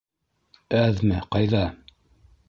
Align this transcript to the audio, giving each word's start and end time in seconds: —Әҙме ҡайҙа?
—Әҙме 0.79 1.19
ҡайҙа? 1.35 1.61